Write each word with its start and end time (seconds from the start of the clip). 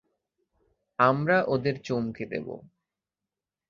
আমরা 0.99 1.37
ওদের 1.47 1.75
চমকে 1.81 2.25
দেবো। 2.25 2.55